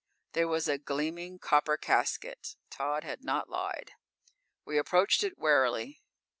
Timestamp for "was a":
0.47-0.79